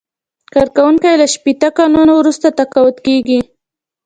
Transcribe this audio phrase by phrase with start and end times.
[0.53, 3.39] کارکوونکی له شپیته کلونو وروسته تقاعد کیږي.